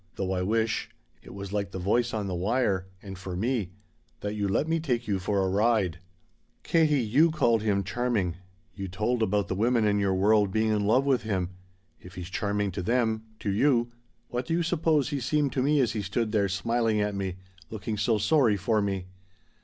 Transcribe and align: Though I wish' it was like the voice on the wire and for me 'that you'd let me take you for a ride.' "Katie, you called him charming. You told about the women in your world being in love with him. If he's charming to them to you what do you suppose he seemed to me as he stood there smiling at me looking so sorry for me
Though 0.15 0.31
I 0.31 0.41
wish' 0.41 0.89
it 1.21 1.31
was 1.31 1.53
like 1.53 1.69
the 1.69 1.77
voice 1.77 2.11
on 2.11 2.25
the 2.25 2.33
wire 2.33 2.87
and 3.03 3.19
for 3.19 3.35
me 3.35 3.69
'that 4.21 4.33
you'd 4.33 4.49
let 4.49 4.67
me 4.67 4.79
take 4.79 5.07
you 5.07 5.19
for 5.19 5.43
a 5.43 5.47
ride.' 5.47 5.99
"Katie, 6.63 7.03
you 7.03 7.29
called 7.29 7.61
him 7.61 7.83
charming. 7.83 8.37
You 8.73 8.87
told 8.87 9.21
about 9.21 9.47
the 9.47 9.53
women 9.53 9.85
in 9.85 9.99
your 9.99 10.15
world 10.15 10.49
being 10.51 10.69
in 10.69 10.87
love 10.87 11.05
with 11.05 11.21
him. 11.21 11.51
If 11.99 12.15
he's 12.15 12.31
charming 12.31 12.71
to 12.71 12.81
them 12.81 13.25
to 13.41 13.51
you 13.51 13.91
what 14.29 14.47
do 14.47 14.55
you 14.55 14.63
suppose 14.63 15.09
he 15.09 15.19
seemed 15.19 15.53
to 15.53 15.61
me 15.61 15.79
as 15.79 15.91
he 15.91 16.01
stood 16.01 16.31
there 16.31 16.49
smiling 16.49 16.99
at 16.99 17.13
me 17.13 17.35
looking 17.69 17.95
so 17.95 18.17
sorry 18.17 18.57
for 18.57 18.81
me 18.81 19.05